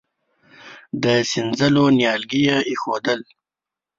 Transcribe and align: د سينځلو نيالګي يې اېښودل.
د 1.03 1.05
سينځلو 1.31 1.85
نيالګي 1.97 2.41
يې 2.47 2.57
اېښودل. 2.69 3.19